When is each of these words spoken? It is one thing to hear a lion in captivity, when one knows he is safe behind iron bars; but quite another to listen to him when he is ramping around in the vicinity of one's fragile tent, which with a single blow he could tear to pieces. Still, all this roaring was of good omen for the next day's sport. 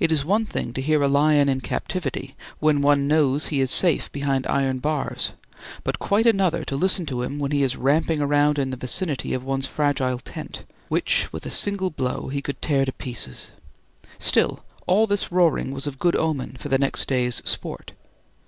It 0.00 0.10
is 0.10 0.24
one 0.24 0.44
thing 0.44 0.72
to 0.72 0.82
hear 0.82 1.00
a 1.02 1.06
lion 1.06 1.48
in 1.48 1.60
captivity, 1.60 2.34
when 2.58 2.82
one 2.82 3.06
knows 3.06 3.46
he 3.46 3.60
is 3.60 3.70
safe 3.70 4.10
behind 4.10 4.44
iron 4.48 4.80
bars; 4.80 5.34
but 5.84 6.00
quite 6.00 6.26
another 6.26 6.64
to 6.64 6.74
listen 6.74 7.06
to 7.06 7.22
him 7.22 7.38
when 7.38 7.52
he 7.52 7.62
is 7.62 7.76
ramping 7.76 8.20
around 8.20 8.58
in 8.58 8.70
the 8.70 8.76
vicinity 8.76 9.32
of 9.34 9.44
one's 9.44 9.68
fragile 9.68 10.18
tent, 10.18 10.64
which 10.88 11.32
with 11.32 11.46
a 11.46 11.50
single 11.52 11.90
blow 11.90 12.26
he 12.26 12.42
could 12.42 12.60
tear 12.60 12.84
to 12.84 12.90
pieces. 12.92 13.52
Still, 14.18 14.64
all 14.88 15.06
this 15.06 15.30
roaring 15.30 15.70
was 15.70 15.86
of 15.86 16.00
good 16.00 16.16
omen 16.16 16.56
for 16.58 16.68
the 16.68 16.76
next 16.78 17.06
day's 17.06 17.36
sport. 17.48 17.92